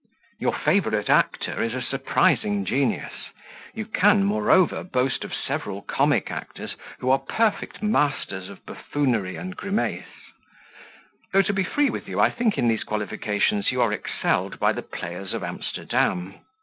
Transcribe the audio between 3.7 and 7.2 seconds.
You can, moreover, boast of several comic actors who are